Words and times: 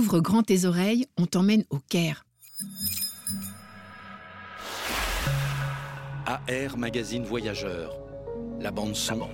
Ouvre 0.00 0.20
grand 0.20 0.42
tes 0.42 0.64
oreilles, 0.64 1.04
on 1.18 1.26
t'emmène 1.26 1.64
au 1.68 1.76
Caire. 1.78 2.24
AR 6.24 6.78
Magazine 6.78 7.22
Voyageur. 7.24 7.98
La 8.62 8.70
bande 8.70 8.96
son. 8.96 9.28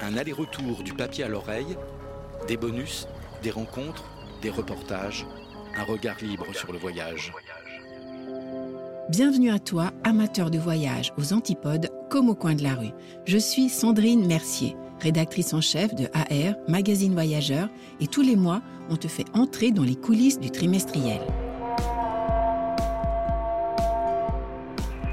Un 0.00 0.16
aller-retour 0.16 0.84
du 0.84 0.92
papier 0.92 1.24
à 1.24 1.28
l'oreille. 1.28 1.76
Des 2.46 2.56
bonus, 2.56 3.08
des 3.42 3.50
rencontres, 3.50 4.04
des 4.40 4.50
reportages. 4.50 5.26
Un 5.76 5.82
regard 5.82 6.18
libre 6.22 6.54
sur 6.54 6.72
le 6.72 6.78
voyage. 6.78 7.32
Bienvenue 9.08 9.50
à 9.50 9.58
toi, 9.58 9.90
amateur 10.04 10.52
de 10.52 10.58
voyage 10.58 11.12
aux 11.18 11.32
antipodes 11.32 11.90
comme 12.08 12.28
au 12.28 12.36
coin 12.36 12.54
de 12.54 12.62
la 12.62 12.76
rue. 12.76 12.92
Je 13.24 13.38
suis 13.38 13.68
Sandrine 13.68 14.28
Mercier, 14.28 14.76
rédactrice 15.02 15.52
en 15.52 15.60
chef 15.60 15.94
de 15.94 16.06
AR, 16.14 16.54
magazine 16.68 17.12
voyageur, 17.12 17.68
et 18.00 18.06
tous 18.06 18.22
les 18.22 18.36
mois, 18.36 18.62
on 18.88 18.96
te 18.96 19.08
fait 19.08 19.26
entrer 19.34 19.70
dans 19.70 19.82
les 19.82 19.96
coulisses 19.96 20.40
du 20.40 20.50
trimestriel. 20.50 21.20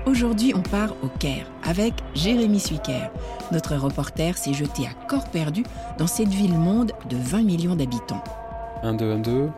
Aujourd'hui, 0.06 0.54
on 0.56 0.62
part 0.62 0.94
au 1.04 1.08
Caire 1.08 1.46
avec 1.64 1.94
Jérémy 2.16 2.60
Suiker. 2.60 3.10
Notre 3.52 3.76
reporter 3.76 4.38
s'est 4.38 4.54
jeté 4.54 4.88
à 4.88 5.06
corps 5.08 5.30
perdu 5.30 5.64
dans 5.98 6.08
cette 6.08 6.30
ville-monde 6.30 6.94
de 7.10 7.18
20 7.18 7.44
millions 7.44 7.76
d'habitants. 7.76 8.24
1, 8.82 8.96
2, 8.96 9.12
1, 9.12 9.20
2. 9.20 9.50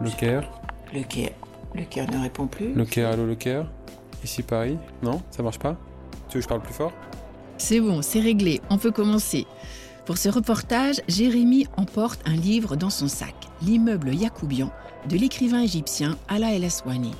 Le 0.00 0.10
Caire. 0.10 0.50
Le 0.92 1.02
Caire. 1.02 1.32
Le 1.74 1.82
Caire 1.84 2.10
ne 2.10 2.22
répond 2.22 2.46
plus. 2.46 2.74
Le 2.74 2.84
Caire, 2.84 3.10
allô, 3.10 3.26
le 3.26 3.34
Caire. 3.34 3.66
Ici 4.22 4.42
Paris. 4.42 4.78
Non, 5.02 5.22
ça 5.30 5.42
marche 5.42 5.58
pas 5.58 5.76
Tu 6.28 6.36
veux 6.36 6.40
que 6.40 6.42
je 6.42 6.48
parle 6.48 6.62
plus 6.62 6.74
fort? 6.74 6.92
C'est 7.58 7.80
bon, 7.80 8.02
c'est 8.02 8.20
réglé, 8.20 8.60
on 8.70 8.78
peut 8.78 8.90
commencer. 8.90 9.46
Pour 10.04 10.18
ce 10.18 10.28
reportage, 10.28 11.00
Jérémy 11.08 11.66
emporte 11.76 12.20
un 12.26 12.36
livre 12.36 12.76
dans 12.76 12.90
son 12.90 13.08
sac, 13.08 13.34
L'immeuble 13.62 14.14
Yacoubian, 14.14 14.70
de 15.08 15.16
l'écrivain 15.16 15.62
égyptien 15.62 16.16
Ala 16.28 16.54
El 16.54 16.64
Aswani. 16.64 17.12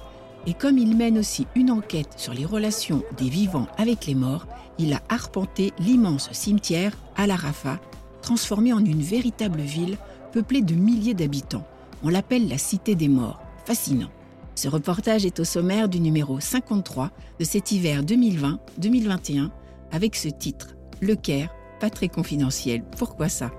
Et 0.47 0.55
comme 0.55 0.78
il 0.78 0.97
mène 0.97 1.19
aussi 1.19 1.47
une 1.56 1.70
enquête 1.70 2.12
sur 2.17 2.34
les 2.34 2.45
relations 2.45 3.03
des 3.17 3.28
vivants 3.28 3.67
avec 3.78 4.06
les 4.06 4.15
morts, 4.15 4.47
il 4.78 4.93
a 4.93 5.01
arpenté 5.09 5.73
l'immense 5.78 6.28
cimetière 6.33 6.93
Al 7.17 7.31
Arafa, 7.31 7.81
transformé 8.23 8.73
en 8.73 8.84
une 8.84 9.03
véritable 9.03 9.61
ville 9.61 9.97
peuplée 10.33 10.62
de 10.62 10.75
milliers 10.75 11.15
d'habitants. 11.15 11.67
On 12.05 12.09
l'appelle 12.09 12.48
la 12.48 12.59
Cité 12.59 12.95
des 12.95 13.09
Morts. 13.09 13.41
Fascinant. 13.65 14.11
Ce 14.55 14.69
reportage 14.69 15.27
est 15.27 15.41
au 15.41 15.45
sommaire 15.45 15.89
du 15.89 15.98
numéro 15.98 16.39
53 16.39 17.11
de 17.41 17.45
cet 17.45 17.73
hiver 17.73 18.03
2020-2021 18.03 19.50
avec 19.92 20.17
ce 20.17 20.29
titre 20.29 20.77
Le 21.01 21.15
Caire, 21.17 21.55
pas 21.81 21.91
très 21.91 22.09
confidentiel. 22.09 22.83
Pourquoi 22.97 23.29
ça? 23.29 23.51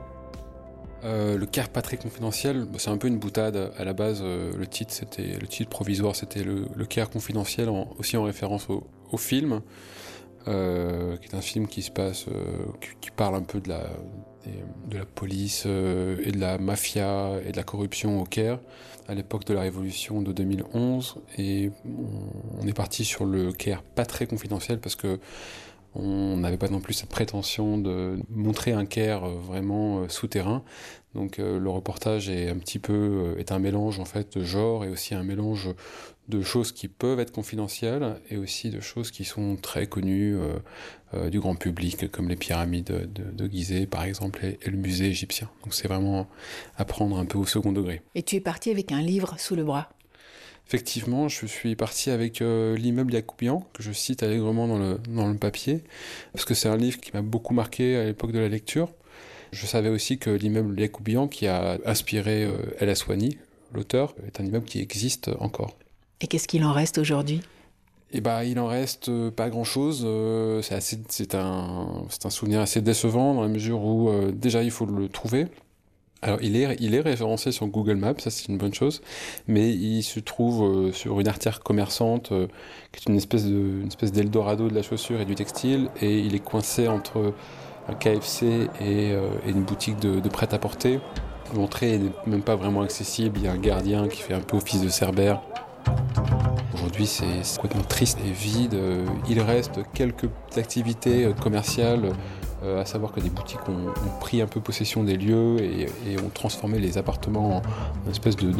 Euh, 1.04 1.38
le 1.38 1.46
Caire 1.46 1.70
pas 1.70 1.82
très 1.82 1.98
confidentiel, 1.98 2.66
bah, 2.66 2.80
c'est 2.80 2.90
un 2.90 2.98
peu 2.98 3.08
une 3.08 3.20
boutade. 3.20 3.72
À 3.78 3.84
la 3.84 3.94
base, 3.94 4.22
euh, 4.24 4.52
le 4.58 4.66
titre 4.68 4.94
c'était 4.94 5.38
le 5.40 5.48
titre 5.48 5.70
provisoire, 5.70 6.16
c'était 6.16 6.44
le, 6.44 6.66
Caire 6.86 7.10
confidentiel, 7.10 7.70
en- 7.70 7.90
aussi 8.00 8.18
en 8.18 8.24
référence 8.24 8.68
au, 8.70 9.18
film, 9.18 9.62
euh, 10.48 11.16
qui 11.18 11.30
est 11.30 11.36
un 11.36 11.42
film 11.42 11.68
qui 11.68 11.82
se 11.82 11.92
passe, 11.92 12.26
qui, 13.02 13.12
parle 13.12 13.36
un 13.36 13.42
peu 13.42 13.60
de 13.60 13.70
la 13.70 13.86
police 15.16 15.66
et 15.66 16.32
de 16.32 16.40
la 16.40 16.58
mafia 16.58 17.40
et 17.46 17.52
de 17.52 17.58
la 17.58 17.64
corruption 17.64 18.22
au 18.22 18.26
Caire 18.26 18.60
à 19.08 19.14
l'époque 19.14 19.46
de 19.46 19.54
la 19.54 19.62
révolution 19.62 20.22
de 20.22 20.32
2011. 20.34 21.16
Et 21.38 21.72
on 22.62 22.68
est 22.68 22.74
parti 22.74 23.06
sur 23.06 23.26
le 23.26 23.52
Caire 23.52 23.82
pas 23.82 24.06
très 24.06 24.28
confidentiel 24.28 24.80
parce 24.80 24.96
que 24.96 25.20
on 25.98 26.38
n'avait 26.38 26.58
pas 26.58 26.70
non 26.70 26.80
plus 26.80 26.94
cette 26.94 27.10
prétention 27.10 27.78
de 27.78 28.20
montrer 28.30 28.72
un 28.72 28.86
Caire 28.86 29.24
euh, 29.24 29.36
vraiment 29.36 30.00
euh, 30.00 30.10
souterrain. 30.10 30.64
Donc 31.16 31.40
euh, 31.40 31.60
le 31.60 31.70
reportage 31.70 32.30
est 32.30 32.50
un 32.50 32.58
petit 32.58 32.80
peu 32.80 33.36
est 33.40 33.52
un 33.52 33.60
mélange 33.60 34.00
en 34.00 34.06
fait 34.06 34.38
de 34.38 34.44
genre 34.44 34.86
et 34.86 34.90
aussi 34.90 35.16
un 35.16 35.24
mélange 35.24 35.70
de 36.28 36.42
choses 36.42 36.72
qui 36.72 36.88
peuvent 36.88 37.20
être 37.20 37.32
confidentielles 37.32 38.20
et 38.30 38.38
aussi 38.38 38.70
de 38.70 38.82
choses 38.82 39.10
qui 39.10 39.24
sont 39.24 39.56
très 39.56 39.88
connues 39.88 40.38
du 41.32 41.40
grand 41.40 41.56
public 41.56 42.12
comme 42.12 42.28
les 42.28 42.36
pyramides 42.36 43.10
de, 43.14 43.24
de 43.32 43.48
Gizeh 43.50 43.88
par 43.88 44.04
exemple 44.04 44.46
et, 44.46 44.60
et 44.62 44.70
le 44.70 44.78
musée 44.78 45.06
égyptien. 45.08 45.50
Donc 45.64 45.74
c'est 45.74 45.88
vraiment 45.88 46.28
à 46.76 46.84
prendre 46.84 47.18
un 47.18 47.26
peu 47.26 47.38
au 47.38 47.46
second 47.46 47.72
degré. 47.72 48.02
Et 48.14 48.24
tu 48.24 48.36
es 48.36 48.42
parti 48.42 48.70
avec 48.70 48.92
un 48.92 49.02
livre 49.02 49.40
sous 49.40 49.56
le 49.56 49.64
bras. 49.64 49.90
Effectivement, 50.68 51.30
je 51.30 51.46
suis 51.46 51.76
parti 51.78 52.10
avec 52.10 52.42
euh, 52.42 52.76
l'immeuble 52.76 53.14
Yacoubian, 53.14 53.66
que 53.74 53.82
je 53.82 53.94
cite 53.94 54.22
allègrement 54.22 54.68
dans 54.68 54.78
le, 54.78 55.00
dans 55.10 55.28
le 55.28 55.38
papier, 55.38 55.82
parce 56.34 56.44
que 56.44 56.54
c'est 56.54 56.68
un 56.68 56.76
livre 56.76 57.00
qui 57.00 57.12
m'a 57.14 57.22
beaucoup 57.22 57.54
marqué 57.54 57.96
à 57.96 58.04
l'époque 58.04 58.34
de 58.34 58.40
la 58.40 58.50
lecture. 58.50 58.90
Je 59.52 59.66
savais 59.66 59.88
aussi 59.88 60.18
que 60.18 60.30
l'immeuble 60.30 60.78
Yacoubian, 60.78 61.30
qui 61.30 61.48
a 61.48 61.78
inspiré 61.86 62.44
euh, 62.44 62.52
El 62.80 62.90
Aswani, 62.90 63.38
l'auteur, 63.74 64.14
est 64.28 64.42
un 64.42 64.46
immeuble 64.46 64.66
qui 64.66 64.82
existe 64.82 65.32
encore. 65.40 65.78
Et 66.20 66.28
qu'est-ce 66.28 66.50
qu'il 66.50 66.66
en 66.66 66.74
reste 66.74 66.98
aujourd'hui? 66.98 67.42
Et 68.12 68.22
bah, 68.22 68.44
il 68.44 68.60
en 68.60 68.68
reste 68.68 69.10
euh, 69.10 69.32
pas 69.32 69.50
grand-chose. 69.50 70.04
euh, 70.06 70.62
c'est 70.62 71.36
un, 71.36 72.06
un 72.24 72.30
souvenir 72.30 72.60
assez 72.62 72.82
décevant 72.82 73.34
dans 73.34 73.42
la 73.42 73.50
mesure 73.50 73.84
où 73.84 74.10
euh, 74.10 74.32
déjà 74.32 74.64
il 74.64 74.72
faut 74.72 74.86
le 74.86 75.10
trouver. 75.10 75.48
Alors 76.24 76.40
il 76.42 76.56
est, 76.56 76.78
il 76.80 76.96
est 76.96 77.00
référencé 77.00 77.52
sur 77.52 77.68
Google 77.68 77.96
Maps, 77.96 78.16
ça 78.18 78.32
c'est 78.32 78.48
une 78.48 78.58
bonne 78.58 78.74
chose, 78.74 79.02
mais 79.48 79.70
il 79.70 80.02
se 80.02 80.20
trouve 80.20 80.64
euh, 80.64 80.92
sur 80.92 81.20
une 81.20 81.28
artère 81.28 81.60
commerçante 81.60 82.32
euh, 82.32 82.48
qui 82.92 83.02
est 83.02 83.12
une 83.12 83.18
espèce 83.18 83.46
de, 83.46 83.82
une 83.82 83.88
espèce 83.88 84.12
d'Eldorado 84.12 84.68
de 84.68 84.74
la 84.74 84.82
chaussure 84.82 85.22
et 85.22 85.26
du 85.26 85.36
textile, 85.36 85.90
et 86.02 86.18
il 86.20 86.34
est 86.34 86.44
coincé 86.44 86.88
entre 86.88 87.34
un 87.88 87.94
KFC 87.94 88.46
et, 88.46 89.12
euh, 89.12 89.30
et 89.46 89.52
une 89.52 89.64
boutique 89.64 90.00
de, 90.00 90.20
de 90.20 90.30
prêt-à-porter. 90.30 91.00
L'entrée 91.56 92.00
n'est 92.00 92.12
même 92.26 92.42
pas 92.42 92.56
vraiment 92.56 92.82
accessible, 92.82 93.38
il 93.38 93.46
y 93.46 93.48
a 93.48 93.52
un 93.52 93.60
gardien 93.60 94.08
qui 94.08 94.22
fait 94.22 94.34
un 94.34 94.42
peu 94.42 94.58
office 94.58 94.82
de 94.82 94.90
cerbère. 94.90 95.42
Aujourd'hui, 96.74 97.06
c'est 97.06 97.56
complètement 97.56 97.84
triste 97.84 98.20
et 98.26 98.32
vide. 98.32 98.78
Il 99.30 99.40
reste 99.40 99.80
quelques 99.94 100.30
activités 100.56 101.30
commerciales, 101.42 102.12
à 102.64 102.86
savoir 102.86 103.12
que 103.12 103.20
des 103.20 103.30
boutiques 103.30 103.68
ont, 103.70 103.94
pris 104.20 104.42
un 104.42 104.48
peu 104.48 104.60
possession 104.60 105.04
des 105.04 105.16
lieux 105.16 105.58
et, 105.62 105.88
ont 106.24 106.30
transformé 106.34 106.80
les 106.80 106.98
appartements 106.98 107.58
en 107.58 107.62
une 108.06 108.12
espèce 108.12 108.36
de- 108.36 108.52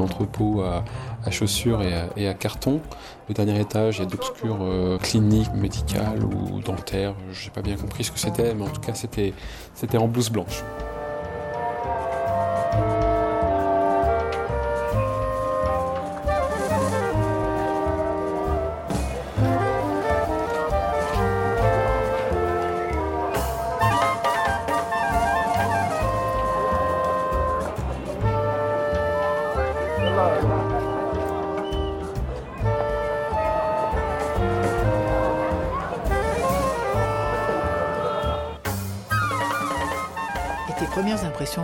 à, 0.64 0.84
à 1.26 1.32
chaussures 1.32 1.82
et 1.82 1.94
à, 1.94 2.08
et 2.16 2.28
à 2.28 2.34
carton. 2.34 2.80
Le 3.28 3.34
dernier 3.34 3.60
étage, 3.60 3.98
il 3.98 4.04
y 4.04 4.04
a 4.04 4.10
d'obscures 4.10 4.60
euh, 4.62 4.98
cliniques 4.98 5.54
médicales 5.54 6.24
ou 6.24 6.60
dentaires. 6.62 7.14
Je 7.32 7.46
n'ai 7.46 7.52
pas 7.52 7.62
bien 7.62 7.76
compris 7.76 8.04
ce 8.04 8.12
que 8.12 8.20
c'était, 8.20 8.54
mais 8.54 8.64
en 8.64 8.70
tout 8.70 8.82
cas, 8.82 8.94
c'était 8.94 9.34
en 9.98 10.08
blouse 10.08 10.30
blanche. 10.30 10.64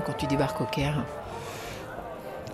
Quand 0.06 0.14
tu 0.18 0.28
débarques 0.28 0.62
au 0.62 0.66
Caire 0.66 1.04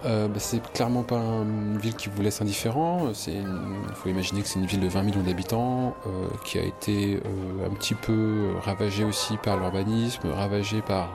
Euh, 0.05 0.29
bah, 0.29 0.39
c'est 0.39 0.63
clairement 0.71 1.03
pas 1.03 1.17
une 1.17 1.77
ville 1.77 1.93
qui 1.93 2.07
vous 2.07 2.21
laisse 2.21 2.41
indifférent. 2.41 3.09
Il 3.27 3.95
faut 3.95 4.07
imaginer 4.07 4.41
que 4.41 4.47
c'est 4.47 4.57
une 4.59 4.65
ville 4.65 4.79
de 4.79 4.87
20 4.87 5.03
millions 5.03 5.23
d'habitants 5.23 5.93
euh, 6.07 6.27
qui 6.45 6.57
a 6.57 6.63
été 6.63 7.17
euh, 7.17 7.67
un 7.67 7.73
petit 7.73 7.95
peu 7.95 8.51
ravagée 8.63 9.03
aussi 9.03 9.35
par 9.35 9.57
l'urbanisme, 9.57 10.29
ravagée 10.31 10.81
par 10.81 11.09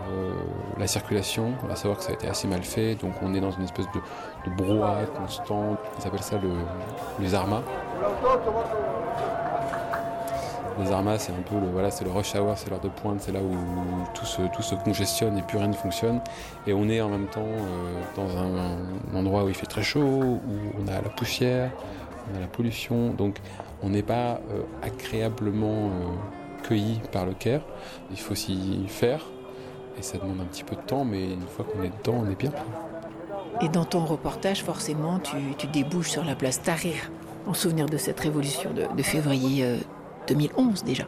la 0.76 0.86
circulation. 0.86 1.54
À 1.70 1.76
savoir 1.76 1.96
que 1.96 2.04
ça 2.04 2.10
a 2.10 2.14
été 2.14 2.28
assez 2.28 2.46
mal 2.46 2.62
fait, 2.62 2.94
donc 2.96 3.14
on 3.22 3.32
est 3.32 3.40
dans 3.40 3.52
une 3.52 3.64
espèce 3.64 3.86
de, 3.94 4.50
de 4.50 4.54
brouhaha 4.54 5.06
constant. 5.06 5.78
Ils 5.98 6.06
appellent 6.06 6.22
ça 6.22 6.36
le, 6.36 6.50
les 7.20 7.34
armas. 7.34 7.62
Les 10.80 10.90
Armas, 10.90 11.18
c'est 11.18 11.32
un 11.32 11.42
peu 11.48 11.54
le, 11.54 11.70
voilà, 11.70 11.90
c'est 11.90 12.04
le 12.04 12.10
rush 12.10 12.34
hour, 12.34 12.58
c'est 12.58 12.68
l'heure 12.68 12.80
de 12.80 12.88
pointe, 12.88 13.20
c'est 13.20 13.30
là 13.30 13.40
où 13.40 13.54
tout 14.12 14.26
se, 14.26 14.42
tout 14.52 14.62
se 14.62 14.74
congestionne 14.74 15.38
et 15.38 15.42
plus 15.42 15.58
rien 15.58 15.68
ne 15.68 15.74
fonctionne. 15.74 16.20
Et 16.66 16.72
on 16.72 16.88
est 16.88 17.00
en 17.00 17.08
même 17.08 17.28
temps 17.28 17.46
euh, 17.46 18.02
dans 18.16 18.36
un, 18.36 19.16
endroit 19.16 19.44
où 19.44 19.48
il 19.48 19.54
fait 19.54 19.66
très 19.66 19.84
chaud, 19.84 20.00
où 20.00 20.40
on 20.82 20.88
a 20.88 21.00
la 21.00 21.08
poussière, 21.10 21.70
on 22.32 22.36
a 22.36 22.40
la 22.40 22.48
pollution. 22.48 23.10
Donc 23.10 23.38
on 23.82 23.90
n'est 23.90 24.02
pas 24.02 24.40
euh, 24.50 24.62
agréablement 24.82 25.86
euh, 25.86 26.64
cueilli 26.64 27.00
par 27.12 27.24
le 27.24 27.34
Caire. 27.34 27.62
Il 28.10 28.18
faut 28.18 28.34
s'y 28.34 28.84
faire. 28.88 29.24
Et 29.96 30.02
ça 30.02 30.18
demande 30.18 30.40
un 30.40 30.46
petit 30.46 30.64
peu 30.64 30.74
de 30.74 30.80
temps, 30.80 31.04
mais 31.04 31.34
une 31.34 31.46
fois 31.46 31.64
qu'on 31.64 31.84
est 31.84 31.92
dedans, 31.98 32.24
on 32.26 32.28
est 32.28 32.34
bien. 32.38 32.50
Et 33.60 33.68
dans 33.68 33.84
ton 33.84 34.04
reportage, 34.04 34.64
forcément, 34.64 35.20
tu, 35.20 35.68
débouches 35.68 36.10
sur 36.10 36.24
la 36.24 36.34
place 36.34 36.60
Tahrir, 36.60 37.12
en 37.46 37.54
souvenir 37.54 37.86
de 37.86 37.96
cette 37.96 38.18
révolution 38.18 38.72
de, 38.72 38.86
de 38.92 39.02
février 39.04 39.78
2011 40.26 40.84
déjà. 40.84 41.04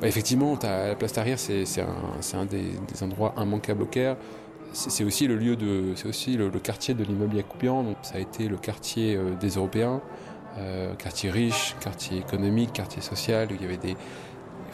Bah, 0.00 0.08
effectivement, 0.08 0.58
la 0.62 0.94
place 0.94 1.12
Tahrir, 1.12 1.38
c'est 1.38 1.64
un, 2.34 2.44
des, 2.46 3.02
endroits 3.02 3.34
immanquables 3.36 3.82
au 3.82 3.86
Caire. 3.86 4.16
C'est 4.72 5.02
aussi 5.04 5.26
le 5.26 5.36
lieu 5.36 5.56
de, 5.56 5.94
c'est 5.96 6.06
aussi 6.06 6.36
le, 6.36 6.48
quartier 6.50 6.94
de 6.94 7.04
l'immeuble 7.04 7.36
Yacoubian. 7.36 7.82
Donc 7.82 7.96
ça 8.02 8.16
a 8.16 8.18
été 8.18 8.48
le 8.48 8.56
quartier 8.56 9.16
euh, 9.16 9.34
des 9.34 9.50
Européens, 9.50 10.00
euh, 10.58 10.94
quartier 10.94 11.30
riche, 11.30 11.74
quartier 11.80 12.18
économique, 12.18 12.72
quartier 12.72 13.02
social. 13.02 13.48
Il 13.50 13.96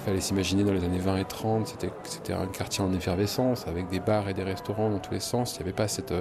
fallait 0.04 0.20
s'imaginer 0.20 0.62
dans 0.64 0.72
les 0.72 0.84
années 0.84 0.98
20 0.98 1.16
et 1.16 1.24
30, 1.24 1.66
c'était, 1.66 2.32
un 2.32 2.46
quartier 2.46 2.84
en 2.84 2.92
effervescence 2.92 3.66
avec 3.66 3.88
des 3.88 3.98
bars 3.98 4.28
et 4.28 4.34
des 4.34 4.44
restaurants 4.44 4.90
dans 4.90 5.00
tous 5.00 5.12
les 5.12 5.20
sens. 5.20 5.54
Il 5.54 5.62
n'y 5.62 5.62
avait 5.64 5.76
pas 5.76 5.88
cette, 5.88 6.14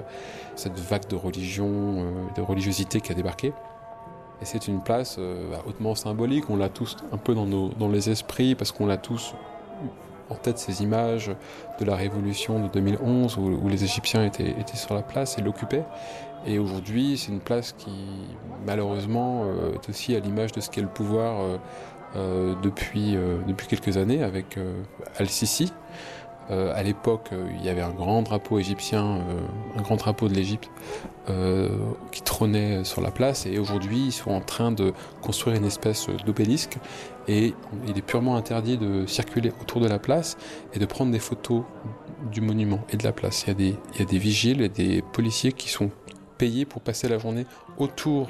cette 0.55 0.79
vague 0.79 1.07
de 1.07 1.15
religion, 1.15 1.67
euh, 1.69 2.11
de 2.35 2.41
religiosité 2.41 3.01
qui 3.01 3.11
a 3.11 3.15
débarqué. 3.15 3.53
Et 4.41 4.45
c'est 4.45 4.67
une 4.67 4.81
place 4.81 5.17
euh, 5.19 5.55
hautement 5.65 5.95
symbolique, 5.95 6.49
on 6.49 6.57
l'a 6.57 6.69
tous 6.69 6.97
un 7.11 7.17
peu 7.17 7.33
dans, 7.33 7.45
nos, 7.45 7.69
dans 7.69 7.87
les 7.87 8.09
esprits, 8.09 8.55
parce 8.55 8.71
qu'on 8.71 8.85
l'a 8.85 8.97
tous 8.97 9.33
en 10.29 10.35
tête 10.35 10.57
ces 10.57 10.81
images 10.81 11.31
de 11.79 11.85
la 11.85 11.95
révolution 11.95 12.59
de 12.59 12.67
2011 12.67 13.37
où, 13.37 13.69
les 13.69 13.83
Égyptiens 13.83 14.25
étaient, 14.25 14.49
étaient, 14.49 14.77
sur 14.77 14.95
la 14.95 15.03
place 15.03 15.37
et 15.37 15.41
l'occupaient. 15.41 15.85
Et 16.47 16.59
aujourd'hui, 16.59 17.17
c'est 17.17 17.31
une 17.31 17.39
place 17.39 17.73
qui, 17.73 17.95
malheureusement, 18.65 19.43
euh, 19.45 19.73
est 19.73 19.89
aussi 19.89 20.15
à 20.15 20.19
l'image 20.19 20.51
de 20.51 20.61
ce 20.61 20.69
qu'est 20.69 20.81
le 20.81 20.87
pouvoir 20.87 21.59
euh, 22.15 22.55
depuis, 22.61 23.17
depuis 23.47 23.67
quelques 23.67 23.97
années 23.97 24.23
avec 24.23 24.57
euh, 26.51 26.73
à 26.75 26.83
l'époque, 26.83 27.29
il 27.57 27.65
y 27.65 27.69
avait 27.69 27.81
un 27.81 27.91
grand 27.91 28.21
drapeau 28.21 28.59
égyptien, 28.59 29.19
un 29.75 29.81
grand 29.81 29.95
drapeau 29.95 30.27
de 30.27 30.33
l'Égypte 30.33 30.69
qui 32.11 32.21
trônait 32.21 32.83
sur 32.83 33.01
la 33.01 33.11
place. 33.11 33.45
Et 33.45 33.57
aujourd'hui, 33.57 34.05
ils 34.05 34.11
sont 34.11 34.31
en 34.31 34.41
train 34.41 34.71
de 34.71 34.93
construire 35.21 35.57
une 35.57 35.65
espèce 35.65 36.07
d'obélisque. 36.25 36.77
Et 37.27 37.55
il 37.87 37.97
est 37.97 38.03
purement 38.03 38.35
interdit 38.35 38.77
de 38.77 39.07
circuler 39.07 39.51
autour 39.61 39.81
de 39.81 39.87
la 39.87 39.97
place 39.97 40.37
et 40.73 40.79
de 40.79 40.85
prendre 40.85 41.11
des 41.11 41.19
photos 41.19 41.63
du 42.31 42.41
monument 42.41 42.81
et 42.91 42.97
de 42.97 43.03
la 43.03 43.11
place. 43.11 43.45
Il 43.47 43.75
y 43.99 44.01
a 44.01 44.05
des 44.05 44.17
vigiles 44.19 44.61
et 44.61 44.69
des 44.69 45.01
policiers 45.01 45.51
qui 45.51 45.69
sont 45.69 45.89
payés 46.37 46.65
pour 46.65 46.81
passer 46.81 47.07
la 47.07 47.17
journée 47.17 47.45
autour 47.77 48.27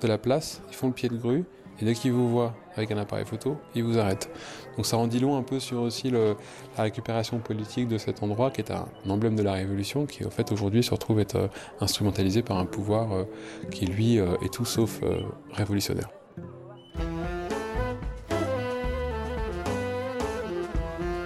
de 0.00 0.08
la 0.08 0.18
place. 0.18 0.62
Ils 0.70 0.74
font 0.74 0.86
le 0.88 0.92
pied 0.92 1.08
de 1.08 1.16
grue 1.16 1.44
et 1.80 1.84
dès 1.84 1.94
qu'ils 1.94 2.12
vous 2.12 2.28
voient 2.28 2.54
avec 2.76 2.90
un 2.90 2.98
appareil 2.98 3.24
photo, 3.24 3.56
ils 3.74 3.84
vous 3.84 3.98
arrêtent. 3.98 4.30
Donc 4.76 4.86
ça 4.86 4.96
en 4.96 5.06
dit 5.06 5.18
long 5.18 5.36
un 5.36 5.42
peu 5.42 5.60
sur 5.60 5.80
aussi 5.80 6.10
la 6.10 6.34
récupération 6.76 7.38
politique 7.38 7.88
de 7.88 7.98
cet 7.98 8.22
endroit 8.22 8.50
qui 8.50 8.60
est 8.60 8.70
un, 8.70 8.86
emblème 9.08 9.36
de 9.36 9.42
la 9.42 9.52
révolution 9.52 10.06
qui 10.06 10.24
en 10.24 10.30
fait 10.30 10.52
aujourd'hui 10.52 10.82
se 10.82 10.90
retrouve 10.90 11.20
être 11.20 11.36
euh, 11.36 11.48
instrumentalisé 11.80 12.42
par 12.42 12.58
un 12.58 12.66
pouvoir 12.66 13.12
euh, 13.12 13.24
qui 13.70 13.86
lui 13.86 14.18
euh, 14.18 14.36
est 14.42 14.52
tout 14.52 14.64
sauf 14.64 15.00
révolutionnaire. 15.52 16.08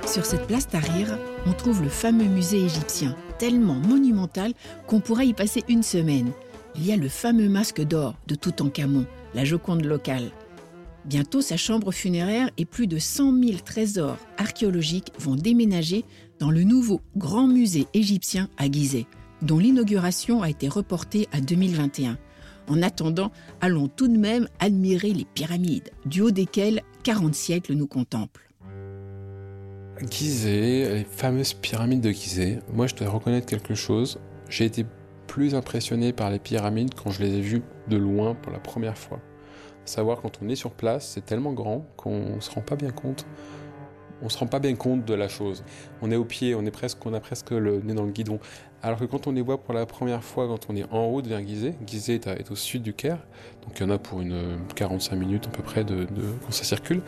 Sur 0.07 0.27
cette 0.27 0.47
place 0.47 0.69
Tahrir, 0.69 1.19
on 1.47 1.53
trouve 1.53 1.83
le 1.83 1.89
fameux 1.89 2.27
musée 2.27 2.63
égyptien, 2.63 3.17
tellement 3.39 3.75
monumental 3.75 4.53
qu'on 4.87 5.01
pourrait 5.01 5.27
y 5.27 5.33
passer 5.33 5.65
une 5.69 5.83
semaine. 5.83 6.33
Il 6.75 6.87
y 6.87 6.93
a 6.93 6.97
le 6.97 7.09
fameux 7.09 7.49
masque 7.49 7.81
d'or 7.81 8.15
de 8.27 8.35
Toutankhamon, 8.35 9.07
la 9.35 9.45
Joconde 9.45 9.85
locale. 9.85 10.31
Bientôt, 11.05 11.41
sa 11.41 11.57
chambre 11.57 11.91
funéraire 11.91 12.51
et 12.59 12.65
plus 12.65 12.87
de 12.87 12.99
100 12.99 13.37
000 13.43 13.59
trésors 13.65 14.19
archéologiques 14.39 15.13
vont 15.19 15.35
déménager 15.35 16.05
dans 16.39 16.51
le 16.51 16.63
nouveau 16.63 17.01
Grand 17.17 17.49
Musée 17.49 17.87
égyptien 17.93 18.49
à 18.57 18.71
Gizeh, 18.71 19.07
dont 19.43 19.59
l'inauguration 19.59 20.43
a 20.43 20.51
été 20.51 20.69
reportée 20.69 21.29
à 21.33 21.41
2021. 21.41 22.19
En 22.69 22.83
attendant, 22.83 23.33
allons 23.61 23.89
tout 23.89 24.07
de 24.07 24.17
même 24.17 24.49
admirer 24.61 25.13
les 25.13 25.25
pyramides, 25.25 25.91
du 26.07 26.21
haut 26.21 26.31
desquelles 26.31 26.83
40 27.03 27.35
siècles 27.35 27.75
nous 27.75 27.89
contemplent. 27.89 28.49
Gizeh, 30.09 30.95
les 30.95 31.05
fameuses 31.05 31.55
pyramides 31.55 32.01
de 32.01 32.13
Gizeh. 32.13 32.61
Moi, 32.73 32.87
je 32.87 32.95
dois 32.95 33.09
reconnaître 33.09 33.47
quelque 33.47 33.75
chose. 33.75 34.21
J'ai 34.49 34.67
été 34.67 34.87
plus 35.27 35.57
impressionné 35.57 36.13
par 36.13 36.31
les 36.31 36.39
pyramides 36.39 36.95
quand 36.95 37.11
je 37.11 37.23
les 37.23 37.35
ai 37.35 37.41
vues 37.41 37.63
de 37.89 37.97
loin 37.97 38.35
pour 38.35 38.53
la 38.53 38.61
première 38.61 38.97
fois. 38.97 39.21
Savoir, 39.85 40.23
quand 40.23 40.39
on 40.43 40.49
est 40.49 40.57
sur 40.57 40.71
place, 40.71 41.09
c'est 41.09 41.25
tellement 41.25 41.53
grand 41.53 41.85
qu'on 41.97 42.41
se 42.41 42.51
rend 42.51 42.61
pas 42.61 42.77
bien 42.77 42.91
compte. 42.91 43.27
On 44.25 44.29
se 44.29 44.39
rend 44.39 44.47
pas 44.47 44.61
bien 44.61 44.77
compte 44.77 45.05
de 45.05 45.15
la 45.15 45.27
chose. 45.27 45.65
On 46.01 46.13
est 46.13 46.17
au 46.17 46.25
pied, 46.25 46.55
on 46.55 46.65
est 46.65 46.71
presque, 46.71 47.05
on 47.05 47.13
a 47.13 47.19
presque 47.19 47.51
le 47.51 47.81
nez 47.81 47.93
dans 47.93 48.05
le 48.05 48.13
guidon. 48.13 48.39
Alors 48.81 48.99
que 48.99 49.05
quand 49.05 49.27
on 49.27 49.33
les 49.33 49.43
voit 49.43 49.59
pour 49.59 49.75
la 49.75 49.85
première 49.85 50.23
fois, 50.23 50.47
quand 50.47 50.67
on 50.69 50.77
est 50.77 50.85
en 50.93 51.07
haut 51.07 51.21
vers 51.23 51.45
Gizeh, 51.45 51.75
Gizeh 51.87 52.15
est, 52.15 52.27
est, 52.29 52.51
au 52.51 52.57
sud 52.57 52.83
du 52.83 52.95
Caire, 52.95 53.19
donc 53.63 53.79
il 53.79 53.83
y 53.83 53.87
en 53.87 53.91
a 53.91 53.99
pour 53.99 54.21
une 54.21 54.59
45 54.77 55.17
minutes 55.17 55.47
à 55.49 55.51
peu 55.51 55.63
près 55.63 55.83
de, 55.83 56.05
de 56.05 56.23
quand 56.45 56.53
ça 56.53 56.63
circule 56.63 57.03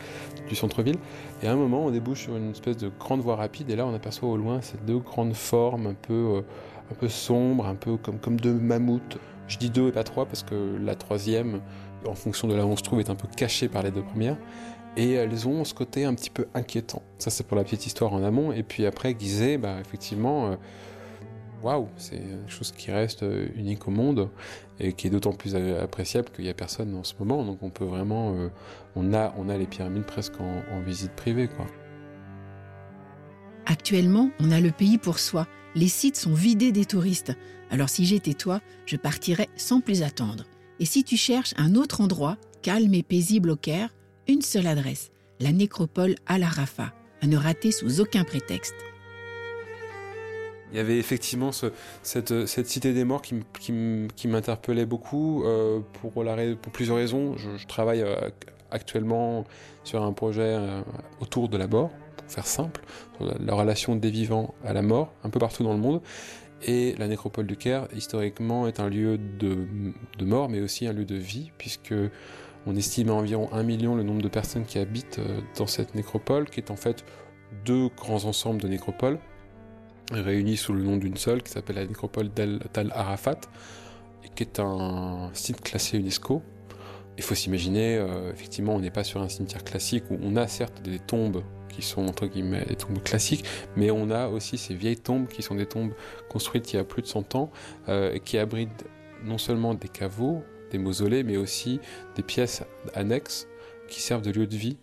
du 0.49 0.55
centre-ville. 0.55 0.97
Et 1.41 1.47
à 1.47 1.53
un 1.53 1.55
moment, 1.55 1.85
on 1.85 1.91
débouche 1.91 2.23
sur 2.23 2.35
une 2.35 2.51
espèce 2.51 2.77
de 2.77 2.89
grande 2.99 3.21
voie 3.21 3.37
rapide, 3.37 3.69
et 3.69 3.77
là, 3.77 3.85
on 3.85 3.93
aperçoit 3.93 4.29
au 4.29 4.37
loin 4.37 4.61
ces 4.61 4.77
deux 4.85 4.99
grandes 4.99 5.35
formes 5.35 5.87
un 5.87 5.93
peu, 5.93 6.13
euh, 6.13 6.41
un 6.91 6.95
peu 6.95 7.07
sombres, 7.07 7.65
un 7.65 7.75
peu 7.75 7.95
comme, 7.97 8.19
comme 8.19 8.39
deux 8.39 8.53
mammouths. 8.53 9.17
Je 9.47 9.57
dis 9.57 9.69
deux 9.69 9.89
et 9.89 9.91
pas 9.91 10.03
trois 10.03 10.25
parce 10.25 10.43
que 10.43 10.77
la 10.81 10.95
troisième, 10.95 11.61
en 12.07 12.15
fonction 12.15 12.47
de 12.47 12.55
là 12.55 12.65
où 12.65 12.69
on 12.69 12.75
se 12.75 12.83
trouve, 12.83 12.99
est 12.99 13.09
un 13.09 13.15
peu 13.15 13.27
cachée 13.35 13.67
par 13.67 13.83
les 13.83 13.91
deux 13.91 14.03
premières. 14.03 14.37
Et 14.97 15.11
elles 15.13 15.47
ont 15.47 15.63
ce 15.65 15.73
côté 15.73 16.05
un 16.05 16.13
petit 16.13 16.29
peu 16.29 16.47
inquiétant. 16.53 17.01
Ça, 17.17 17.29
c'est 17.29 17.45
pour 17.45 17.57
la 17.57 17.63
petite 17.63 17.85
histoire 17.85 18.13
en 18.13 18.23
amont. 18.23 18.53
Et 18.53 18.63
puis 18.63 18.85
après, 18.85 19.15
Gizeh, 19.17 19.57
bah, 19.57 19.77
effectivement, 19.81 20.51
euh, 20.51 20.55
waouh, 21.63 21.89
c'est 21.97 22.17
quelque 22.17 22.51
chose 22.51 22.71
qui 22.71 22.91
reste 22.91 23.23
euh, 23.23 23.47
unique 23.55 23.87
au 23.87 23.91
monde 23.91 24.29
et 24.79 24.93
qui 24.93 25.07
est 25.07 25.09
d'autant 25.09 25.33
plus 25.33 25.55
appréciable 25.55 26.29
qu'il 26.29 26.45
n'y 26.45 26.49
a 26.49 26.53
personne 26.53 26.95
en 26.95 27.03
ce 27.03 27.13
moment. 27.19 27.43
Donc 27.43 27.61
on 27.61 27.69
peut 27.69 27.85
vraiment, 27.85 28.35
euh, 28.35 28.49
on 28.95 29.13
a, 29.13 29.33
on 29.37 29.49
a 29.49 29.57
les 29.57 29.65
pyramides 29.65 30.05
presque 30.05 30.39
en, 30.39 30.79
visite 30.81 31.11
privée. 31.11 31.49
Actuellement, 33.65 34.29
on 34.39 34.51
a 34.51 34.61
le 34.61 34.71
pays 34.71 34.97
pour 34.97 35.19
soi. 35.19 35.47
Les 35.75 35.87
sites 35.87 36.17
sont 36.17 36.33
vidés 36.33 36.71
des 36.71 36.85
touristes. 36.85 37.33
Alors 37.69 37.89
si 37.89 38.05
j'étais 38.05 38.33
toi, 38.33 38.61
je 38.85 38.95
partirais 38.95 39.49
sans 39.57 39.81
plus 39.81 40.03
attendre. 40.03 40.45
Et 40.79 40.85
si 40.85 41.03
tu 41.03 41.15
cherches 41.15 41.53
un 41.57 41.75
autre 41.75 42.01
endroit, 42.01 42.37
calme 42.61 42.93
et 42.93 43.03
paisible 43.03 43.51
au 43.51 43.55
Caire, 43.55 43.93
une 44.27 44.41
seule 44.41 44.67
adresse, 44.67 45.11
la 45.39 45.51
nécropole 45.51 46.15
Al 46.25 46.43
Arafa, 46.43 46.93
à 47.21 47.27
ne 47.27 47.37
rater 47.37 47.71
sous 47.71 48.01
aucun 48.01 48.25
prétexte. 48.25 48.75
Il 50.71 50.77
y 50.77 50.81
avait 50.81 50.97
effectivement 50.97 51.53
ce, 51.53 51.67
cette, 52.03 52.47
cité 52.67 52.91
des 52.91 53.05
morts 53.05 53.21
qui, 53.21 54.27
m'interpellait 54.27 54.85
beaucoup 54.85 55.45
euh, 55.45 55.79
pour, 56.01 56.11
plusieurs 56.73 56.97
raisons. 56.97 57.37
Je, 57.37 57.65
travaille 57.65 58.01
euh, 58.01 58.29
actuellement 58.71 59.45
sur 59.85 60.03
un 60.03 60.11
projet 60.11 60.41
euh, 60.41 60.81
autour 61.21 61.47
de 61.47 61.55
la 61.55 61.67
mort, 61.67 61.91
pour 62.17 62.29
faire 62.29 62.47
simple, 62.47 62.81
la 63.21 63.53
relation 63.53 63.95
des 63.95 64.09
vivants 64.09 64.53
à 64.65 64.73
la 64.73 64.81
mort, 64.81 65.13
un 65.23 65.29
peu 65.29 65.39
partout 65.39 65.63
dans 65.63 65.73
le 65.73 65.79
monde. 65.79 66.01
Et 66.67 66.95
la 66.97 67.07
nécropole 67.07 67.45
du 67.45 67.57
Caire, 67.57 67.87
historiquement, 67.95 68.67
est 68.67 68.79
un 68.79 68.89
lieu 68.89 69.19
de, 69.19 69.67
mort, 70.21 70.49
mais 70.49 70.61
aussi 70.61 70.87
un 70.87 70.93
lieu 70.93 71.05
de 71.05 71.15
vie, 71.15 71.51
puisque 71.59 71.93
on 72.65 72.75
estime 72.75 73.09
à 73.09 73.13
environ 73.13 73.49
un 73.53 73.61
million 73.61 73.95
le 73.95 74.01
nombre 74.01 74.23
de 74.23 74.27
personnes 74.27 74.65
qui 74.65 74.79
habitent 74.79 75.19
euh, 75.19 75.41
dans 75.57 75.67
cette 75.67 75.93
nécropole, 75.93 76.49
qui 76.49 76.59
est 76.59 76.71
en 76.71 76.75
fait 76.75 77.05
deux 77.63 77.89
grands 77.95 78.25
ensembles 78.25 78.59
de 78.59 78.67
nécropoles, 78.67 79.19
réunis 80.11 80.57
sous 80.57 80.73
le 80.73 80.81
nom 80.81 80.97
d'une 80.97 81.17
seule, 81.17 81.43
qui 81.43 81.51
s'appelle 81.51 81.75
la 81.75 81.85
nécropole 81.85 82.29
d'Al 82.29 82.91
Arafat, 82.95 83.41
et 84.23 84.29
qui 84.29 84.41
est 84.41 84.59
un 84.59 85.29
site 85.33 85.61
classé 85.61 85.99
UNESCO. 85.99 86.41
Il 87.17 87.23
faut 87.23 87.35
s'imaginer, 87.35 87.95
euh, 87.97 88.31
effectivement, 88.33 88.73
on 88.73 88.79
n'est 88.79 88.89
pas 88.89 89.03
sur 89.03 89.21
un 89.21 89.29
cimetière 89.29 89.63
classique 89.63 90.05
où 90.09 90.17
on 90.23 90.35
a 90.35 90.47
certes 90.47 90.81
des 90.81 90.97
tombes 90.97 91.43
qui 91.69 91.81
sont 91.81 92.07
entre 92.07 92.27
guillemets 92.27 92.65
des 92.65 92.75
tombes 92.75 93.01
classiques, 93.03 93.45
mais 93.75 93.91
on 93.91 94.09
a 94.09 94.27
aussi 94.27 94.57
ces 94.57 94.73
vieilles 94.73 94.97
tombes 94.97 95.27
qui 95.27 95.41
sont 95.41 95.55
des 95.55 95.65
tombes 95.65 95.93
construites 96.29 96.71
il 96.73 96.77
y 96.77 96.79
a 96.79 96.83
plus 96.83 97.01
de 97.01 97.07
100 97.07 97.35
ans, 97.35 97.51
euh, 97.89 98.17
qui 98.19 98.37
abritent 98.37 98.85
non 99.23 99.37
seulement 99.37 99.73
des 99.73 99.87
caveaux, 99.87 100.43
des 100.71 100.77
mausolées, 100.77 101.23
mais 101.23 101.37
aussi 101.37 101.79
des 102.15 102.23
pièces 102.23 102.63
annexes 102.93 103.47
qui 103.87 104.01
servent 104.01 104.21
de 104.21 104.31
lieu 104.31 104.47
de 104.47 104.55
vie 104.55 104.77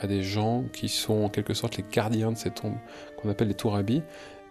à 0.00 0.06
des 0.06 0.22
gens 0.22 0.64
qui 0.72 0.88
sont 0.88 1.24
en 1.24 1.28
quelque 1.28 1.54
sorte 1.54 1.76
les 1.76 1.84
gardiens 1.90 2.32
de 2.32 2.36
ces 2.36 2.50
tombes, 2.50 2.76
qu'on 3.16 3.28
appelle 3.28 3.48
les 3.48 3.54
tourabis. 3.54 4.02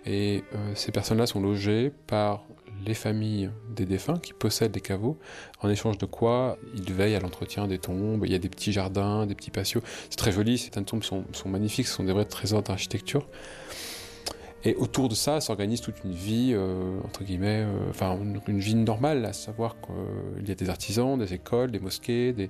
Et 0.07 0.43
euh, 0.55 0.71
ces 0.75 0.91
personnes-là 0.91 1.27
sont 1.27 1.41
logées 1.41 1.91
par 2.07 2.45
les 2.85 2.93
familles 2.93 3.49
des 3.75 3.85
défunts 3.85 4.17
qui 4.19 4.33
possèdent 4.33 4.73
les 4.73 4.81
caveaux, 4.81 5.17
en 5.61 5.69
échange 5.69 5.97
de 5.97 6.05
quoi 6.05 6.57
ils 6.75 6.93
veillent 6.93 7.15
à 7.15 7.19
l'entretien 7.19 7.67
des 7.67 7.79
tombes. 7.79 8.23
Il 8.25 8.31
y 8.31 8.35
a 8.35 8.39
des 8.39 8.49
petits 8.49 8.71
jardins, 8.71 9.25
des 9.25 9.35
petits 9.35 9.51
patios. 9.51 9.81
C'est 10.09 10.15
très 10.15 10.31
joli, 10.31 10.57
certaines 10.57 10.85
tombes 10.85 11.03
sont, 11.03 11.25
sont 11.33 11.49
magnifiques, 11.49 11.87
ce 11.87 11.95
sont 11.95 12.03
des 12.03 12.13
vrais 12.13 12.25
trésors 12.25 12.63
d'architecture. 12.63 13.27
Et 14.63 14.75
autour 14.75 15.07
de 15.07 15.15
ça 15.15 15.39
s'organise 15.39 15.81
toute 15.81 16.03
une 16.03 16.13
vie, 16.13 16.51
euh, 16.53 16.99
entre 17.03 17.23
guillemets, 17.23 17.63
euh, 17.65 17.89
enfin 17.89 18.17
une, 18.47 18.59
vie 18.59 18.75
normale, 18.75 19.25
à 19.25 19.33
savoir 19.33 19.75
qu'il 19.81 20.47
y 20.47 20.51
a 20.51 20.55
des 20.55 20.69
artisans, 20.69 21.17
des 21.17 21.33
écoles, 21.33 21.71
des 21.71 21.79
mosquées, 21.79 22.33
des, 22.33 22.49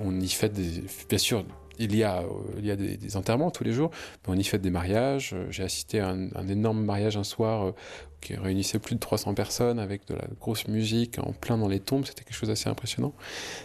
on 0.00 0.18
y 0.18 0.28
fait 0.28 0.48
des, 0.48 0.84
bien 1.08 1.18
sûr, 1.18 1.44
il 1.78 1.96
y 1.96 2.04
a, 2.04 2.22
il 2.58 2.66
y 2.66 2.70
a 2.70 2.76
des, 2.76 3.16
enterrements 3.16 3.50
tous 3.50 3.64
les 3.64 3.72
jours, 3.72 3.90
mais 4.26 4.34
on 4.34 4.38
y 4.38 4.44
fait 4.44 4.58
des 4.58 4.70
mariages. 4.70 5.34
J'ai 5.50 5.62
assisté 5.62 6.00
à 6.00 6.10
un, 6.10 6.48
énorme 6.48 6.84
mariage 6.84 7.16
un 7.16 7.24
soir 7.24 7.66
euh, 7.66 7.72
qui 8.20 8.34
réunissait 8.34 8.78
plus 8.78 8.94
de 8.94 9.00
300 9.00 9.34
personnes 9.34 9.78
avec 9.78 10.06
de 10.06 10.14
la 10.14 10.26
grosse 10.40 10.68
musique 10.68 11.18
en 11.18 11.32
plein 11.32 11.56
dans 11.56 11.68
les 11.68 11.80
tombes. 11.80 12.04
C'était 12.04 12.24
quelque 12.24 12.36
chose 12.36 12.48
d'assez 12.48 12.68
impressionnant. 12.68 13.14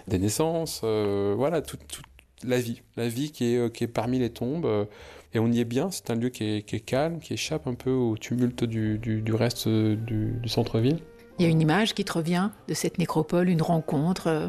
Des 0.08 0.20
naissances, 0.20 0.82
voilà, 0.84 1.62
toute, 1.62 2.02
la 2.44 2.60
vie, 2.60 2.82
la 2.96 3.08
vie 3.08 3.32
qui 3.32 3.56
est, 3.56 3.74
qui 3.74 3.84
est 3.84 3.88
parmi 3.88 4.20
les 4.20 4.30
tombes. 4.30 4.88
Et 5.36 5.40
on 5.40 5.52
y 5.52 5.60
est 5.60 5.66
bien, 5.66 5.92
c'est 5.92 6.10
un 6.12 6.16
lieu 6.16 6.30
qui 6.30 6.46
est, 6.46 6.86
calme, 6.86 7.20
qui 7.20 7.34
échappe 7.34 7.68
un 7.68 7.74
peu 7.74 7.92
au 7.92 8.16
tumulte 8.18 8.64
du, 8.64 9.34
reste 9.34 9.68
du, 9.68 10.40
centre-ville. 10.46 11.00
Il 11.38 11.44
y 11.44 11.46
a 11.46 11.52
une 11.52 11.60
image 11.60 11.94
qui 11.94 12.06
te 12.06 12.14
revient 12.14 12.52
de 12.70 12.74
cette 12.74 13.00
nécropole, 13.00 13.50
une 13.50 13.62
rencontre. 13.62 14.28
Euh? 14.28 14.48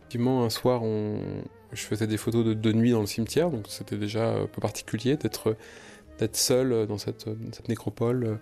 Effectivement, 0.00 0.42
un 0.42 0.50
soir, 0.50 0.82
je 1.76 1.82
faisais 1.84 2.06
des 2.06 2.16
photos 2.16 2.44
de, 2.44 2.72
nuit 2.72 2.90
dans 2.90 3.00
le 3.00 3.06
cimetière, 3.06 3.50
donc 3.50 3.66
c'était 3.68 3.96
déjà 3.96 4.34
un 4.34 4.46
peu 4.46 4.60
particulier 4.60 5.16
d'être 5.16 5.56
seul 6.32 6.86
dans 6.86 6.98
cette, 6.98 7.26
nécropole, 7.68 8.38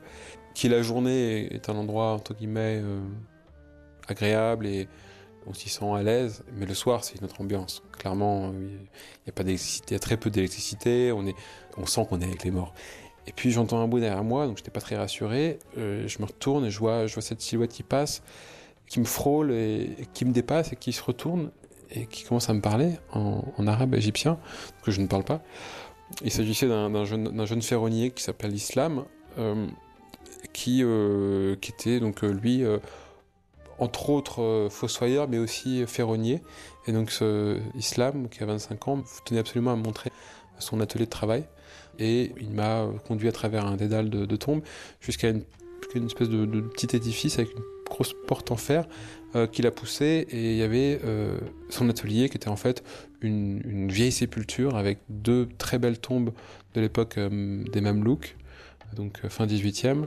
qui 0.55 0.69
la 0.69 0.83
journée 0.83 1.53
est 1.53 1.69
un 1.69 1.75
endroit, 1.75 2.13
entre 2.13 2.35
guillemets, 2.35 2.81
euh, 2.83 3.01
agréable 4.09 4.67
et 4.67 4.89
on 5.47 5.53
s'y 5.53 5.69
sent 5.69 5.91
à 5.95 6.03
l'aise, 6.03 6.43
mais 6.57 6.67
le 6.67 6.75
soir, 6.75 7.05
c'est 7.05 7.19
une 7.19 7.25
autre 7.25 7.41
ambiance. 7.41 7.83
Clairement, 7.99 8.53
il 8.53 8.69
n'y 8.69 9.29
a 9.29 9.33
pas 9.33 9.45
d'électricité, 9.45 9.95
y 9.95 9.99
très 9.99 10.17
peu 10.17 10.31
d'électricité, 10.31 11.13
on, 11.13 11.87
sent 11.87 12.07
qu'on 12.09 12.21
est 12.21 12.25
avec 12.25 12.45
les 12.45 12.51
morts. 12.51 12.73
Et 13.27 13.33
puis 13.33 13.51
j'entends 13.51 13.81
un 13.81 13.89
bruit 13.89 14.01
derrière 14.01 14.25
moi, 14.25 14.47
donc 14.47 14.57
je 14.57 14.63
n'étais 14.63 14.71
pas 14.71 14.81
très 14.81 14.97
rassuré. 14.97 15.59
Euh, 15.79 16.07
je 16.07 16.19
me 16.21 16.27
retourne 16.27 16.65
et 16.65 16.71
je 16.71 16.79
vois 16.79 17.07
cette 17.09 17.41
silhouette 17.41 17.73
qui 17.73 17.83
passe, 17.83 18.23
qui 18.87 19.01
me 19.01 19.05
frôle 19.05 19.53
et, 19.53 20.09
qui 20.13 20.25
me 20.25 20.33
dépasse 20.33 20.73
et 20.73 20.77
qui 20.77 20.93
se 20.93 21.03
retourne 21.03 21.51
et 21.95 22.07
qui 22.07 22.25
commence 22.25 22.51
à 22.51 22.55
me 22.55 22.61
parler 22.61 22.93
en, 23.13 23.67
arabe 23.67 23.95
égyptien, 23.95 24.39
que 24.83 24.91
je 24.91 25.01
ne 25.01 25.07
parle 25.07 25.25
pas. 25.25 25.43
Il 26.23 26.31
s'agissait 26.31 26.69
d'un 26.69 27.05
jeune, 27.05 27.63
ferronnier 27.63 28.11
qui 28.11 28.23
s'appelle 28.23 28.53
Islam, 28.55 29.05
euh, 29.39 29.67
qui, 30.53 30.83
euh, 30.83 31.57
qui 31.57 31.73
était 31.73 32.01
donc 32.01 32.23
lui 32.23 32.65
entre 33.79 34.11
autres 34.11 34.43
euh, 34.43 34.69
fossoyeur, 34.69 35.29
mais 35.29 35.39
aussi 35.39 35.85
ferronnier. 35.87 36.43
Et 36.87 36.93
donc 36.93 37.13
Islam, 37.75 38.29
qui 38.29 38.43
a 38.43 38.47
25 38.47 38.89
ans, 38.89 39.03
tenait 39.25 39.41
absolument 39.41 39.73
à 39.73 39.77
montrer 39.77 40.11
son 40.59 40.81
atelier 40.81 41.07
de 41.07 41.11
travail. 41.11 41.45
Et 41.99 42.33
il 42.41 42.51
m'a 42.51 42.89
conduit 43.07 43.29
à 43.29 43.33
travers 43.33 43.67
un 43.67 43.77
dédale 43.77 44.11
de, 44.11 44.37
tombes 44.37 44.63
jusqu'à 45.01 45.31
une, 45.31 46.07
espèce 46.07 46.29
de, 46.29 46.61
petit 46.61 46.95
édifice 46.97 47.39
avec 47.39 47.53
une 47.53 47.63
grosse 47.89 48.15
porte 48.27 48.51
en 48.51 48.57
fer 48.57 48.87
euh, 49.35 49.47
qu'il 49.47 49.67
a 49.67 49.71
poussé 49.71 50.27
et 50.31 50.53
il 50.53 50.57
y 50.57 50.63
avait 50.63 51.01
euh, 51.05 51.39
son 51.71 51.89
atelier 51.89 52.29
qui 52.29 52.37
était 52.37 52.49
en 52.49 52.57
fait 52.57 52.83
une, 53.21 53.89
vieille 53.91 54.13
sépulture 54.13 54.77
avec 54.77 54.99
deux 55.09 55.49
très 55.59 55.79
belles 55.79 55.99
tombes 55.99 56.33
de 56.75 56.81
l'époque 56.81 57.19
des 57.19 57.81
Mamelouks, 57.81 58.37
donc 58.97 59.27
fin 59.29 59.47
18e. 59.47 60.07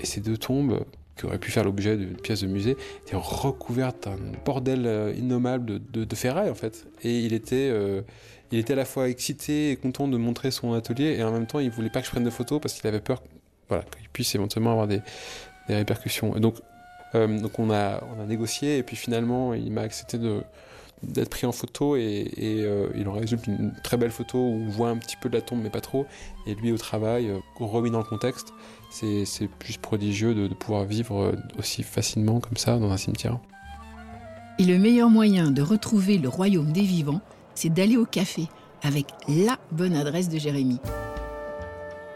Et 0.00 0.06
ces 0.06 0.20
deux 0.20 0.36
tombes 0.36 0.84
qui 1.18 1.26
aurait 1.26 1.38
pu 1.38 1.50
faire 1.50 1.64
l'objet 1.64 1.96
d'une 1.96 2.16
pièce 2.16 2.40
de 2.40 2.46
musée, 2.46 2.76
était 3.02 3.16
recouverte 3.16 4.04
d'un 4.04 4.16
bordel 4.44 4.86
euh, 4.86 5.12
innommable 5.16 5.80
de, 5.90 6.14
ferraille 6.14 6.48
en 6.48 6.54
fait. 6.54 6.86
Et 7.02 7.20
il 7.20 7.32
était, 7.34 7.68
euh, 7.70 8.02
il 8.52 8.58
était 8.58 8.72
à 8.72 8.76
la 8.76 8.84
fois 8.84 9.08
excité 9.08 9.72
et 9.72 9.76
content 9.76 10.08
de 10.08 10.16
montrer 10.16 10.50
son 10.50 10.72
atelier, 10.72 11.16
et 11.18 11.22
en 11.22 11.32
même 11.32 11.46
temps 11.46 11.58
il 11.58 11.70
voulait 11.70 11.90
pas 11.90 12.00
que 12.00 12.06
je 12.06 12.12
prenne 12.12 12.24
de 12.24 12.30
photos 12.30 12.60
parce 12.60 12.74
qu'il 12.74 12.86
avait 12.86 13.00
peur 13.00 13.22
voilà, 13.68 13.84
qu'il 13.98 14.08
puisse 14.08 14.34
éventuellement 14.34 14.70
avoir 14.70 14.86
des, 14.86 15.00
des 15.68 15.74
répercussions. 15.74 16.34
Et 16.36 16.40
donc, 16.40 16.54
euh, 16.56 16.62
donc 17.14 17.58
on, 17.58 17.70
a, 17.70 18.02
on 18.16 18.22
a 18.22 18.26
négocié, 18.26 18.78
et 18.78 18.82
puis 18.82 18.96
finalement 18.96 19.54
il 19.54 19.72
m'a 19.72 19.82
accepté 19.82 20.18
de 20.18 20.42
d'être 21.04 21.30
pris 21.30 21.46
en 21.46 21.52
photo 21.52 21.94
et, 21.94 22.28
il 22.96 23.08
en 23.08 23.12
résulte 23.12 23.46
une 23.46 23.72
très 23.84 23.96
belle 23.96 24.10
photo 24.10 24.36
où 24.36 24.64
on 24.66 24.68
voit 24.68 24.88
un 24.88 24.96
petit 24.96 25.16
peu 25.16 25.28
de 25.28 25.36
la 25.36 25.42
tombe 25.42 25.60
mais 25.62 25.70
pas 25.70 25.80
trop 25.80 26.06
et 26.44 26.56
lui 26.56 26.72
au 26.72 26.76
travail 26.76 27.30
remis 27.60 27.92
dans 27.92 27.98
le 27.98 28.04
contexte 28.04 28.52
c'est 28.90 29.24
juste 29.64 29.80
prodigieux 29.80 30.34
de, 30.34 30.52
pouvoir 30.54 30.84
vivre 30.84 31.34
aussi 31.56 31.84
facilement 31.84 32.40
comme 32.40 32.56
ça 32.56 32.78
dans 32.78 32.90
un 32.90 32.96
cimetière. 32.96 33.38
Et 34.58 34.64
le 34.64 34.78
meilleur 34.78 35.08
moyen 35.08 35.50
de 35.50 35.62
retrouver 35.62 36.18
le 36.18 36.28
royaume 36.28 36.72
des 36.72 36.82
vivants, 36.82 37.20
c'est 37.54 37.72
d'aller 37.72 37.96
au 37.96 38.04
café 38.04 38.48
avec 38.82 39.06
la 39.28 39.56
bonne 39.70 39.94
adresse 39.94 40.28
de 40.28 40.38
Jérémy. 40.38 40.80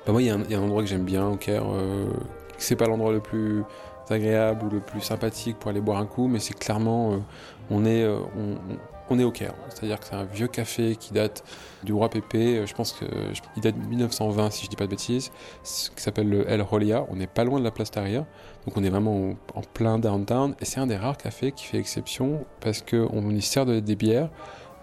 Bah 0.06 0.12
moi, 0.12 0.22
il 0.22 0.26
y, 0.26 0.30
a 0.30 0.34
un 0.34 0.62
endroit 0.62 0.82
que 0.82 0.88
j'aime 0.88 1.04
bien 1.04 1.28
au 1.28 1.36
Caire. 1.36 1.64
Euh, 1.72 2.10
c'est 2.58 2.74
pas 2.74 2.86
l'endroit 2.86 3.12
le 3.12 3.20
plus 3.20 3.62
agréable 4.12 4.66
ou 4.66 4.70
le 4.70 4.80
plus 4.80 5.00
sympathique 5.00 5.58
pour 5.58 5.70
aller 5.70 5.80
boire 5.80 5.98
un 5.98 6.06
coup, 6.06 6.28
mais 6.28 6.38
c'est 6.38 6.58
clairement, 6.58 7.12
euh, 7.12 7.16
on 7.70 7.84
est, 7.84 8.02
euh, 8.02 8.18
on 9.10 9.18
est 9.18 9.24
au 9.24 9.30
Caire. 9.30 9.54
C'est-à-dire 9.68 10.00
que 10.00 10.06
c'est 10.06 10.14
un 10.14 10.24
vieux 10.24 10.48
café 10.48 10.96
qui 10.96 11.12
date 11.12 11.44
du 11.82 11.92
roi 11.92 12.08
Pépé, 12.08 12.58
euh, 12.58 12.66
je 12.66 12.74
pense 12.74 12.92
qu'il 12.92 13.62
date 13.62 13.78
de 13.78 13.86
1920 13.86 14.50
si 14.50 14.64
je 14.64 14.70
dis 14.70 14.76
pas 14.76 14.84
de 14.84 14.90
bêtises, 14.90 15.30
qui 15.62 16.02
s'appelle 16.02 16.28
le 16.28 16.48
El 16.48 16.62
Rolia. 16.62 17.06
On 17.10 17.16
n'est 17.16 17.26
pas 17.26 17.44
loin 17.44 17.58
de 17.58 17.64
la 17.64 17.70
place 17.70 17.90
Tahrir, 17.90 18.24
donc 18.66 18.76
on 18.76 18.84
est 18.84 18.90
vraiment 18.90 19.34
en 19.54 19.60
plein 19.60 19.98
downtown. 19.98 20.54
Et 20.60 20.64
c'est 20.64 20.80
un 20.80 20.86
des 20.86 20.96
rares 20.96 21.16
cafés 21.16 21.52
qui 21.52 21.64
fait 21.64 21.78
exception 21.78 22.44
parce 22.60 22.82
qu'on 22.82 23.30
y 23.30 23.42
sert 23.42 23.66
de, 23.66 23.80
des 23.80 23.96
bières. 23.96 24.30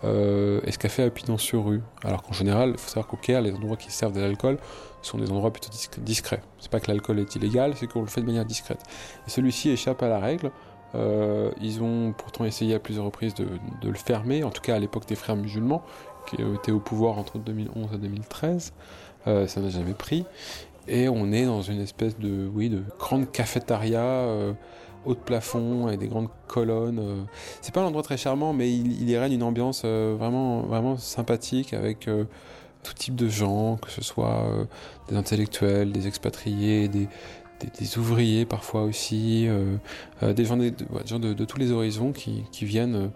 Euh, 0.04 0.62
et 0.64 0.72
ce 0.72 0.78
café 0.78 1.04
a 1.04 1.10
pignon 1.10 1.38
sur 1.38 1.66
rue? 1.66 1.82
Alors 2.04 2.24
qu'en 2.24 2.34
général, 2.34 2.72
il 2.72 2.78
faut 2.78 2.88
savoir 2.88 3.08
qu'au 3.08 3.18
Caire, 3.18 3.42
les 3.42 3.54
endroits 3.54 3.78
qui 3.78 3.92
servent 3.92 4.14
de 4.14 4.22
l'alcool 4.22 4.58
sont 5.02 5.18
des 5.18 5.32
endroits 5.32 5.52
plutôt 5.52 5.70
discrets. 6.00 6.42
C'est 6.60 6.72
pas 6.72 6.80
que 6.80 6.88
l'alcool 6.88 7.20
est 7.20 7.36
illégal, 7.36 7.74
c'est 7.76 7.88
qu'on 7.88 8.02
le 8.02 8.08
fait 8.08 8.22
de 8.22 8.26
manière 8.26 8.46
discrète. 8.46 8.82
Et 9.28 9.30
celui-ci 9.30 9.70
échappe 9.70 10.02
à 10.04 10.10
la 10.10 10.20
règle. 10.20 10.52
Euh, 10.96 11.52
ils 11.62 11.84
ont 11.84 12.14
pourtant 12.18 12.46
essayé 12.46 12.74
à 12.74 12.80
plusieurs 12.80 13.06
reprises 13.06 13.36
de, 13.36 13.48
le 13.84 13.94
fermer, 13.94 14.44
en 14.44 14.50
tout 14.50 14.62
cas 14.62 14.76
à 14.76 14.80
l'époque 14.80 15.06
des 15.08 15.16
frères 15.16 15.36
musulmans, 15.36 15.84
qui 16.28 16.38
étaient 16.42 16.72
au 16.72 16.80
pouvoir 16.80 17.18
entre 17.18 17.38
2011 17.38 17.90
et 17.94 17.98
2013. 17.98 18.74
Euh, 19.28 19.48
ça 19.48 19.62
n'a 19.62 19.70
jamais 19.70 19.94
pris. 19.94 20.26
Et 20.88 21.08
on 21.08 21.32
est 21.32 21.46
dans 21.46 21.62
une 21.62 21.82
espèce 21.82 22.18
de, 22.18 22.50
oui, 22.54 22.70
de 22.70 22.84
grande 22.98 23.32
cafétéria 23.32 24.26
euh, 25.06 25.10
haut 25.10 25.14
de 25.14 25.20
plafond 25.20 25.90
et 25.90 25.98
des 25.98 26.08
grandes 26.08 26.30
colonnes. 26.48 27.28
C'est 27.62 27.74
pas 27.74 27.82
un 27.82 27.86
endroit 27.86 28.04
très 28.04 28.18
charmant, 28.18 28.54
mais 28.54 28.72
il, 28.72 29.10
y 29.10 29.18
règne 29.18 29.34
une 29.34 29.44
ambiance 29.44 29.86
vraiment, 29.86 30.62
vraiment 30.62 30.98
sympathique 30.98 31.74
avec 31.74 32.10
tout 32.84 32.94
type 32.94 33.16
de 33.16 33.28
gens, 33.28 33.78
que 33.78 33.92
ce 33.92 34.02
soit 34.02 34.46
des 35.10 35.16
intellectuels, 35.16 35.92
des 35.92 36.08
expatriés, 36.08 36.88
des, 36.88 37.98
ouvriers 37.98 38.46
parfois 38.46 38.84
aussi, 38.84 39.48
euh, 39.48 39.76
euh, 40.24 40.34
des 40.34 40.46
gens, 40.46 40.58
de, 40.58 41.46
tous 41.46 41.58
les 41.58 41.72
horizons 41.72 42.12
qui, 42.12 42.46
viennent 42.62 42.96
euh, 42.96 43.08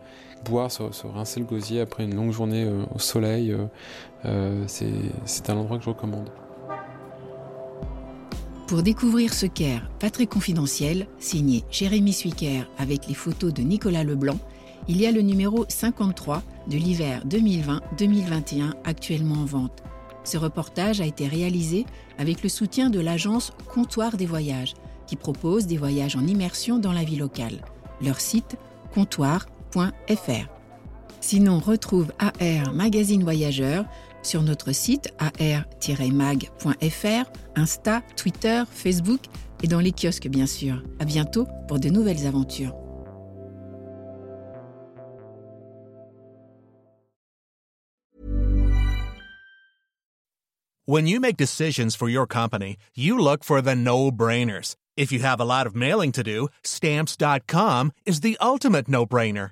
boire, 0.46 0.72
se, 0.72 0.84
rincer 1.08 1.40
le 1.40 1.46
gosier 1.46 1.82
après 1.82 2.04
une 2.04 2.16
longue 2.16 2.32
journée 2.32 2.68
au 2.94 3.00
soleil. 3.00 3.56
c'est 4.68 5.50
un 5.50 5.58
endroit 5.58 5.78
que 5.78 5.84
je 5.84 5.90
recommande. 5.90 6.30
Pour 8.74 8.82
découvrir 8.82 9.36
ce 9.36 9.46
Caire 9.46 9.88
pas 10.00 10.10
très 10.10 10.26
confidentiel, 10.26 11.06
signé 11.20 11.64
Jérémy 11.70 12.12
Suiker 12.12 12.64
avec 12.80 13.06
les 13.08 13.14
photos 13.14 13.54
de 13.54 13.62
Nicolas 13.62 14.04
Leblanc, 14.04 14.40
il 14.88 15.00
y 15.00 15.06
a 15.06 15.12
le 15.12 15.22
numéro 15.22 15.64
53 15.70 16.42
de 16.66 16.78
l'hiver 16.78 17.22
2020-2021 17.28 18.74
actuellement 18.84 19.44
en 19.44 19.46
vente. 19.46 19.84
Ce 20.24 20.40
reportage 20.40 21.02
a 21.02 21.06
été 21.06 21.28
réalisé 21.28 21.86
avec 22.18 22.42
le 22.42 22.50
soutien 22.50 22.90
de 22.90 23.00
l'agence 23.00 23.52
Comptoir 23.72 24.18
des 24.18 24.26
voyages, 24.26 24.74
qui 25.06 25.18
propose 25.18 25.68
des 25.68 25.78
voyages 25.78 26.16
en 26.16 26.26
immersion 26.26 26.80
dans 26.80 26.94
la 26.94 27.04
vie 27.04 27.18
locale. 27.18 27.62
Leur 28.02 28.20
site 28.20 28.58
comptoir.fr. 28.92 30.48
Sinon, 31.22 31.60
retrouve 31.60 32.12
AR 32.18 32.74
Magazine 32.74 33.22
Voyageur 33.22 33.86
sur 34.24 34.42
notre 34.42 34.72
site 34.72 35.14
ar-mag.fr, 35.20 35.60
Insta, 37.56 38.02
Twitter, 38.16 38.64
Facebook 38.72 39.22
et 39.62 39.68
dans 39.68 39.80
les 39.80 39.92
kiosques 39.92 40.28
bien 40.28 40.46
sûr. 40.46 40.82
À 41.00 41.06
bientôt 41.06 41.48
pour 41.68 41.80
de 41.80 41.90
nouvelles 41.90 42.26
aventures. 42.28 42.74
When 50.86 51.08
you 51.08 51.22
make 51.22 51.38
decisions 51.38 51.96
for 51.96 52.10
your 52.10 52.28
company, 52.28 52.76
you 52.94 53.18
look 53.18 53.46
for 53.46 53.62
the 53.62 53.74
no-brainers. 53.74 54.76
If 54.98 55.14
you 55.14 55.20
have 55.20 55.40
a 55.40 55.46
lot 55.46 55.66
of 55.66 55.78
mailing 55.78 56.12
to 56.12 56.24
do, 56.24 56.50
stamps.com 56.64 57.94
is 58.06 58.20
the 58.20 58.38
ultimate 58.42 58.90
no-brainer. 58.90 59.52